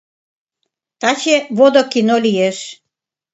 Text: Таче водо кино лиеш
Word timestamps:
Таче 0.99 1.35
водо 1.57 1.81
кино 1.91 2.15
лиеш 2.25 2.57